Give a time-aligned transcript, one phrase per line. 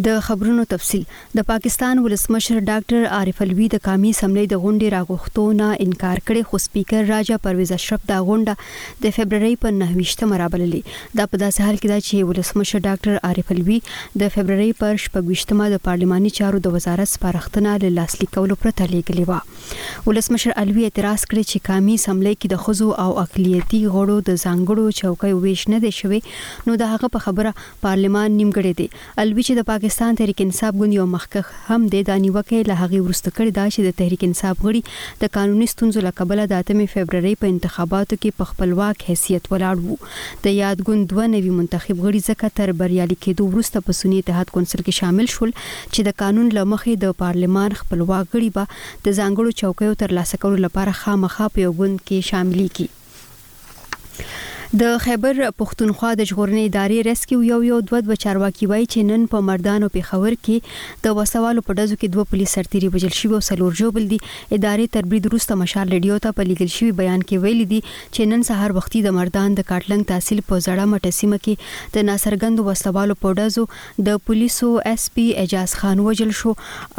[0.00, 1.02] د خبرونو تفصيل
[1.36, 6.58] د پاکستان ولسمشر ډاکټر عارف الوی د کامی سملې د غونډې راغښتونه انکار کړي خو
[6.64, 11.76] سپیکر راجا پرویز اشرف دا غونډه د فبرवरी په 9 مرابللې دا په داسې حال
[11.80, 13.76] کې دا چې ولسمشر ډاکټر عارف الوی
[14.22, 19.28] د فبرवरी پر 18مه د پارلماني چارو د وزارت سپارښتنه له لاسلیک کولو پرته لیکلې
[19.28, 24.40] و ولسمشر الوی اعتراض کړي چې کامی سملې کې د خزو او اقلیتي غړو د
[24.40, 26.24] ځانګړو چوکۍ ویش نه دي شوی
[26.70, 27.54] نو دا هغه په خبره
[27.86, 32.04] پارلمان نیمګړی دی الوی چې د پاکستان پاکستان تحریک انصاف ګوند یو مخکخ هم د
[32.08, 36.44] دانیوکه له هغه ورسته کړی دا چې د تحریک انصاف غړي د قانوني ستونزو لقبله
[36.52, 39.98] د 8 فبرवरी په انتخاباتو کې په خپلواک حیثیت ولاړ وو
[40.46, 44.52] د یاد ګوند دوه نوي منتخب غړي ځکه تر بریالي کېدو ورسته په سنی اتحاد
[44.56, 49.60] کونسل کې شامل شول چې د قانون لمخې د پارلمان خپلواک غړي به د ځانګړو
[49.62, 54.40] چوکیو تر لاسه کولو لپاره خامخا په یو ګوند کې شاملې کی
[54.80, 59.24] د خیبر پښتونخوا د ژغورنې ادارې ریسکیو یو یو دوه دوه چارواکي وای چې نن
[59.32, 63.28] په مردانو په خبر کې د وسوالو په دزو کې دوه پولیس سرتیري وجل شي
[63.38, 67.42] او سلور جوبل دي ادارې تربرید روسته مشال لډیو ته په لیګل شوی بیان کې
[67.44, 71.40] ویل دي چې نن سهار وختي د مردان د کاټلنګ تحصیل په زړه مټه سیمه
[71.48, 73.66] کې د ناصرګند وسوالو په دزو
[74.08, 76.54] د پولیسو اس پی اجاز خان وجل شو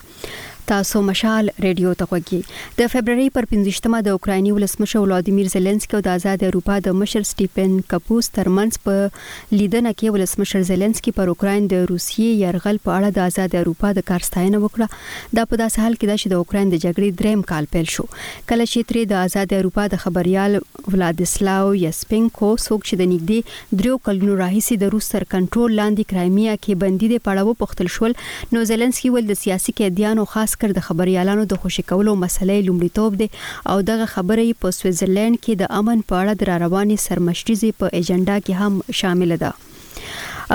[0.71, 2.37] تاسو مشال ریډیو ته غوږی
[2.79, 7.21] د فبرवरी پر 15مه د اوکرایني ولسمشر ولادیمیر زيلنسکي او د آزاد اروپا د مشر
[7.29, 13.19] سټيپن کپوس ترمنځ په لیدنه کې ولسمشر زيلنسکي پر اوکراین د روسیې يرغل په اړه
[13.19, 16.73] د آزاد اروپا د کارستاینه وکړه دا په داسې حال کې ده چې د اوکراین
[16.75, 20.59] د جګړې دریم کال پیل شو کله چې تری د آزاد اروپا د خبريال
[20.97, 26.59] ولادیسلاو یسپینکو څوک چې د نګدي دریو کلونو راهیسي د روس سر کنټرول لاندې کرایمیا
[26.61, 28.17] کې بندي دي پړاو پختل شول
[28.57, 33.11] نو زيلنسکي ول د سیاسي قیدیانو خاص عسكر د خبريالانو د خوشی کولو مسلې لومړیتوب
[33.19, 33.27] دي
[33.73, 38.37] او دغه خبرې په سویټزرلند کې د امن په اړه د رواني سرمشتيزي په ایجنډا
[38.45, 39.51] کې هم شامل ده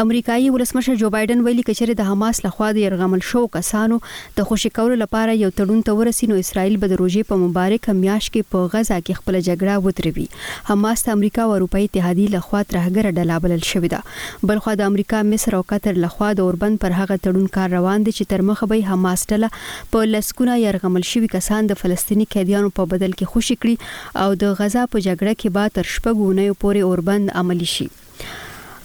[0.01, 3.97] امریکایي ولسمشر جو بایدن ویلي کچره د حماس لخوا د يرغمل شو کسانو
[4.37, 8.29] د خوشی کولو لپاره یو تړون ته ورسینو اسرائیل به د روزي په مبارک میاش
[8.31, 10.25] کې په غزا کې خپل جګړه وتروي
[10.71, 15.57] حماس ته امریکا او اروپאי اتحادیه لخوا ترهګر ډلابل شوې ده بلخو د امریکا مصر
[15.59, 18.93] او قطر لخوا د اوربند پر هغه تړون کار روان دي چې تر مخه به
[18.93, 19.67] حماس ډله
[19.97, 24.57] په لسکونه يرغمل شوی کسان د فلسطینی قیدیانو په بدل کې خوشی کړي او د
[24.63, 27.89] غزا په جګړه کې به تر شپږونه پورې اوربند عملی شي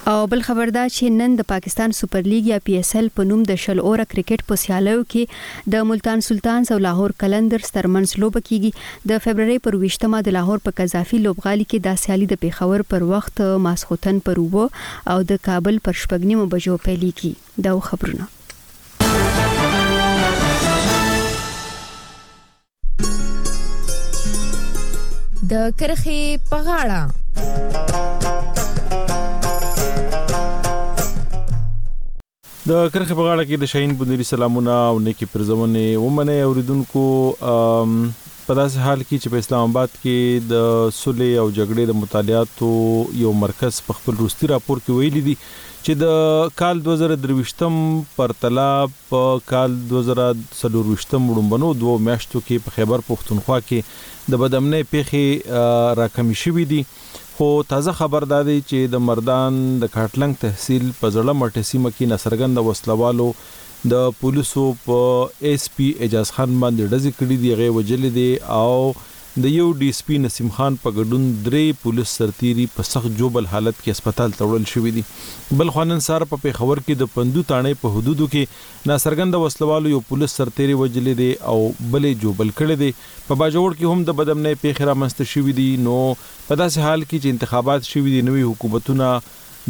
[0.08, 3.24] او بل خبر دا چې نن د پاکستان سپر لیګ یا پی اس ال په
[3.32, 5.24] نوم د شل اوره کرکټ په سیالیو کې
[5.74, 8.72] د ملتان سلطان او لاهور کلندر سترمنځ لوب کیږي
[9.14, 13.08] د فبرवरी پر 20مه د لاهور په قذافي لوبغالي کې د سیالي د پیښور پر
[13.12, 14.66] وخت ماسختن پر وو
[15.16, 18.32] او د کابل پر شپږنیمه بجو پیل کیږي دا خبرونه
[25.56, 26.20] د کرخي
[26.56, 27.97] پغاړه
[32.70, 37.04] د کرخه په غاړه کې د شاهین بندري سلامونه او نیکی پرځونه ومنه اوریدونکو
[37.42, 40.66] په داسې حال کې چې په اسلام آباد کې د
[40.98, 42.72] سولې او جګړې د مطالعاتو
[43.22, 47.80] یو مرکز په خپل روستي راپور کې ویلي دي چې د کال 2023م
[48.18, 48.70] پر تلا
[49.12, 55.26] په کال 2023م وړمبنو دوه میاشتو کې په خیبر پښتونخوا کې د بدامنې پیخي
[55.56, 56.84] راکمې شوې دي
[57.38, 62.08] خو تازه خبر دادی چې د مردان د کاټلنګ تحصیل په زړه مټه سیمه کې
[62.14, 63.28] نصرګند وسلوالو
[63.94, 68.26] د پولیسو په ایس پی اجاز خان باندې ډزې کړې دی غي وجلې دی
[68.62, 68.72] او
[69.44, 73.48] د یو ډي سي پي نسیم خان په ګډون درې پولیس سرتيري په سخت جوبل
[73.52, 77.44] حالت کې هسپتال ته وړل شوې دي بل خوانن سار په پیښور کې د پندو
[77.52, 82.82] تانې په حدودو کې ناسرګند وسلوالو یو پولیس سرتيري وجلې دي او بلې جوبل کړې
[82.82, 86.88] دي په باجوړ کې هم د بدمنې پیښه را مست شوې دي نو په داسې
[86.90, 89.12] حال کې چې انتخابات شوې دي نوې حکومتونه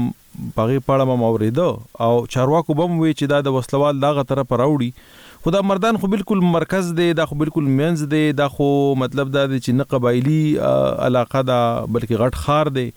[0.60, 1.66] پغه پړه بم اوریدو
[2.06, 6.46] او چارواکو بم وی چې دا د وسلوال دغه طرف راوړي خدا مردان خو بالکل
[6.56, 8.72] مرکز دی دا خو بالکل مینز دی دا خو
[9.04, 11.62] مطلب دا دی چې نه قبایلی علاقه دا
[11.98, 12.88] بلکې غټ خار دی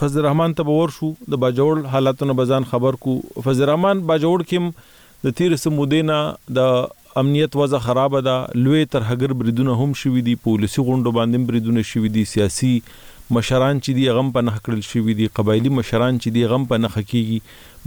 [0.00, 3.14] فضل الرحمن ته ور شو د باجوړ حالاتونو بزان خبر کو
[3.48, 4.72] فضل الرحمن باجوړ کيم
[5.26, 6.20] د تیر سمودینا
[6.56, 6.74] د
[7.20, 11.82] امنیت وضع خراب ده لوی تر هګر بریدونه هم شوې دي پولیسي غونډو باندې بریدونه
[11.90, 12.70] شوې دي سیاسي
[13.36, 16.80] مشران چې دی غم په نه کړل شوې دي قبایلی مشران چې دی غم په
[16.84, 17.38] نه حقيقي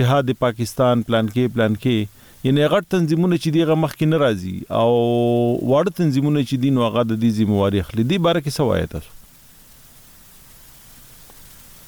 [0.00, 4.90] جهاد پاکستان پلان کې پلان کې یعنی غټ تنظیمونه چې دیغه مخ کې ناراضي او
[4.96, 9.16] واړه تنظیمونه چې دین واغه د دې ذمہواری خلې دي بارکه سوایته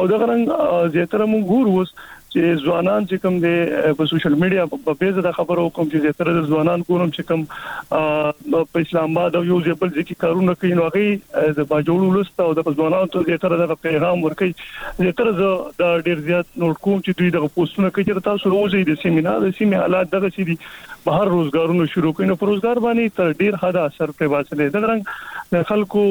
[0.00, 1.94] او د غرنګ زیاتره موږ ګور وس
[2.34, 6.30] چې ځوانان چې کوم دي په سوشل میډیا په پیج د خبرو کوم چې تر
[6.52, 11.52] ځوانان کوم چې کوم په اسلام آباد او یو ځبل ځکه کارونه کوي نو هغه
[11.58, 14.66] د باجوړو لست او د ځوانانو ته تر د پیغام ورکړي
[14.98, 18.82] چې تر د ډیر زیات نوٹ کوم چې دوی د پوسټونه کوي تر تاسو روزي
[18.90, 20.58] د سیمینار د سیمه حالات دغه شي دي
[21.06, 25.12] بهر روزګارونه شروع کړي نو روزګار باندې تر ډیر حد اثر په واسطه د رنګ
[25.56, 26.02] د خلکو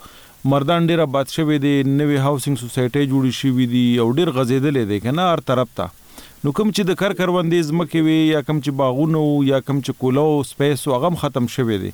[0.50, 4.98] مردان ډیره باد شوی دي نوې هاوسینګ سوسایټي جوړی شوې دي او ډیر غزیدلې دي
[5.06, 5.88] کنه هر طرف ته
[6.46, 9.98] نو کوم چې د کار کروندې زمکه وي یا کوم چې باغونه یا کوم چې
[10.04, 11.90] کولو سپیس او غم ختم شوی دي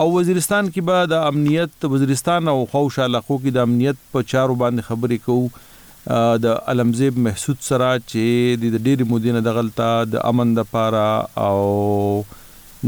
[0.00, 4.54] او وزیرستان کې به د امنیت وزیرستان او خوش علاقو کې د امنیت په چارو
[4.60, 10.54] باندې خبرې کوو د علمزیب محسود سره چې د ډېری مودینه د غلطه د امن
[10.58, 11.58] د پاره او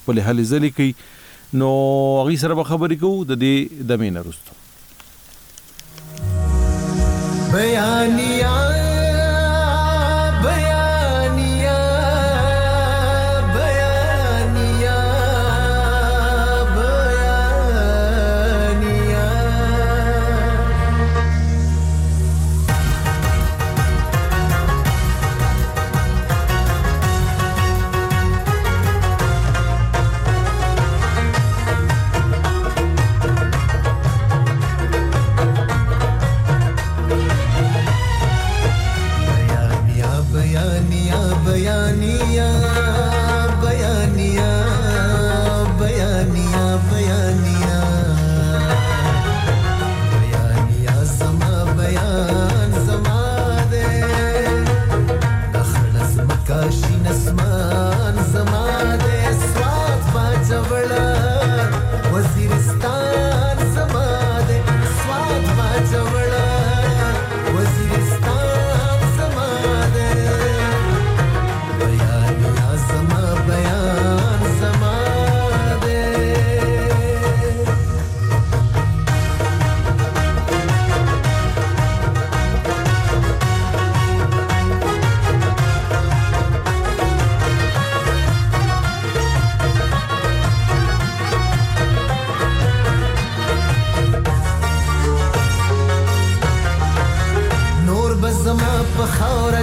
[0.02, 0.92] خپل حل ځلې کوي
[1.62, 4.54] نو هغه سره به خبرې کوو د دې د مینه رسټو
[7.56, 8.79] بیانیان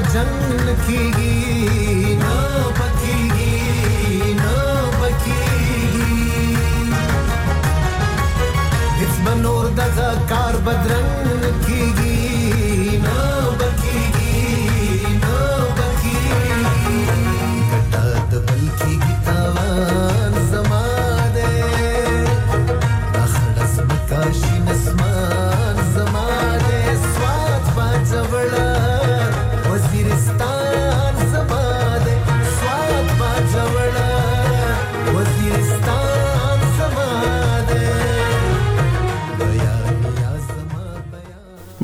[0.03, 1.86] जंगल की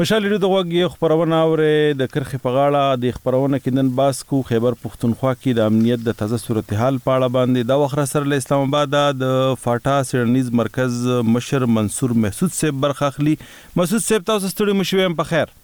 [0.03, 4.17] خوشاله لري د وګړي خبرونه اوري د کرخي په غاړه د خبرونه کې نن باس
[4.31, 8.29] کو خیبر پښتونخوا کې د امنیت د تازه صورتحال په اړه باندې د وخر سره
[8.31, 9.37] له اسلام آباد د
[9.67, 10.97] فاټا سیرنیز مرکز
[11.35, 13.35] مشر منصور محسود صاحب برخه اخلي
[13.81, 15.55] محسود صاحب تاسو ستړي مشویم په خیر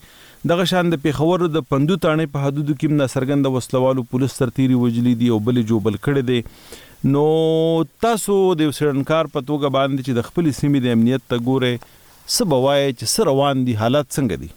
[0.50, 4.76] دغه شان د پیښور د پندو تانې په حدودو کې نه سرګند وسلوالو پولیس ترتیری
[4.82, 7.24] وجلی دی او بل جوبل کړي دی نو
[8.08, 11.72] تاسو د سړنکار په توګه باندې چې د خپل سیمې د امنیت ته ګوره
[12.36, 14.52] سبوای چې سر روان دي حالات څنګه دي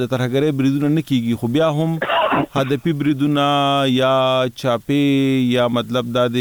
[0.00, 1.96] د ترهګری بریدونه نه کیږي خو بیا هم
[2.60, 3.44] هدفي بریدونه
[3.94, 4.12] یا
[4.62, 5.00] چاپی
[5.56, 6.38] یا مطلب د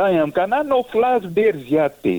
[0.00, 2.16] دا یم کنه نو خلاص ډیر زیات دی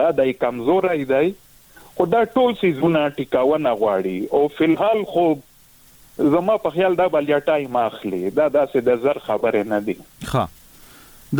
[0.00, 1.28] غا دی کمزور دی
[1.98, 5.22] خو دا ټول سیزونه ټیکاونه غواړي او فلحال خو
[6.34, 10.44] زما په خیال دا بلیټای ماخلي دا داسې د زر خبره نه دی ها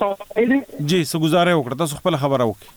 [0.90, 2.68] جی سګوزارې وکړه تاسو خپل خبره وکړه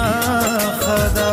[0.82, 1.33] خدا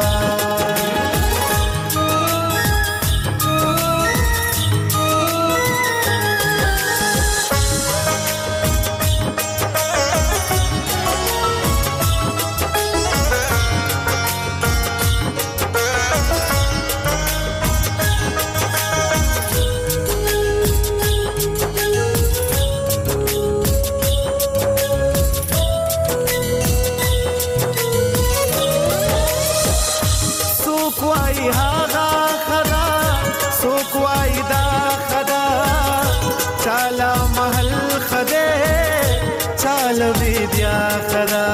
[39.63, 40.77] چالوي بیا
[41.11, 41.47] خدا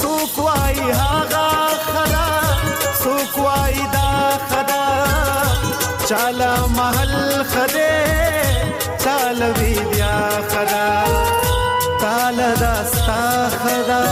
[0.00, 1.50] څوک وای هاغه
[1.88, 2.22] خدا
[3.02, 4.08] څوک وای دا
[4.52, 4.84] خدا
[6.08, 8.54] چاله محل خده
[9.04, 10.16] چالوي بیا
[10.54, 10.86] خدا
[12.04, 14.02] تاله داستا خدا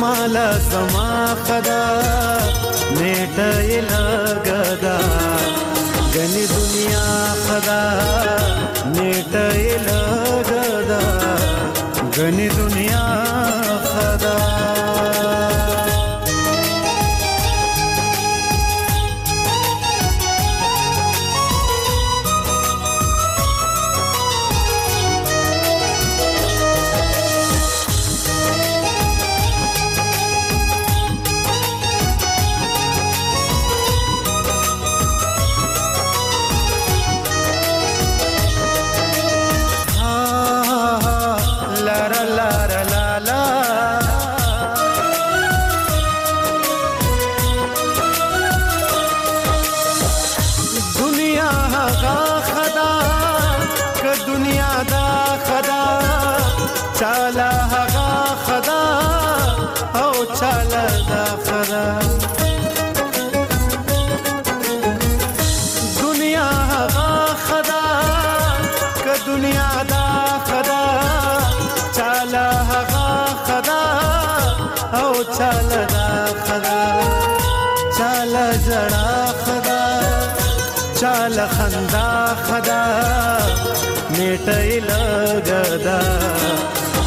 [0.00, 0.36] مال
[0.70, 1.10] زما
[1.46, 1.82] خدا
[2.96, 3.36] نیټ
[3.66, 4.96] یې لګدا
[6.14, 7.06] غني دنیا
[7.44, 7.86] خدا
[12.26, 12.85] ಗಣಿದು ನೀ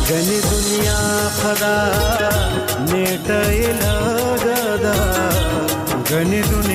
[0.10, 0.99] ಗನಿ ದುನಿಯಾ
[1.39, 1.74] ಖದಾ
[2.91, 3.28] ನೇಟ
[3.72, 4.88] ಇಲಾಗದ
[6.12, 6.68] ಗನಿ ದುನಿಯಾ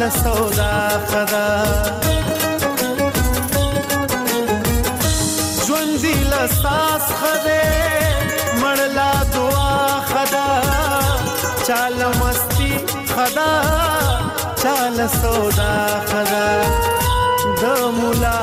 [0.00, 0.72] له سودا
[1.12, 1.46] خدا
[5.66, 7.68] ژوند دی له ساس خده
[8.62, 10.48] مړلا دعا خدا
[11.66, 12.72] چاله مستی
[13.12, 13.52] خدا
[14.62, 15.72] چاله سودا
[16.10, 16.48] خدا
[17.60, 17.64] د
[18.00, 18.40] مولا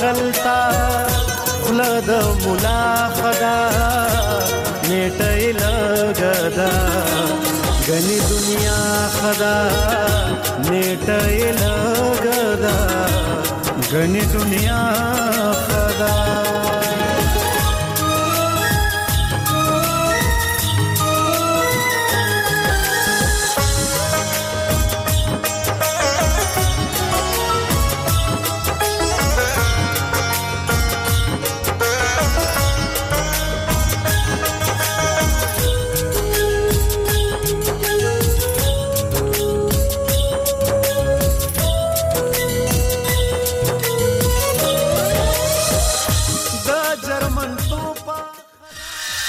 [0.00, 0.60] خلتا
[1.64, 2.10] خلا د
[2.44, 2.80] مولا
[3.18, 3.56] خدا
[4.88, 6.68] نیټه لګدا
[7.88, 8.76] ಗಣಿ ದುನಿಯಾ
[9.16, 9.52] ಖದಾ
[10.68, 11.06] ನೇಟ
[11.48, 12.66] ಇಲಾಗದ
[13.92, 14.80] ಗಣಿ ದುನಿಯಾ
[15.68, 16.37] ಖದಾ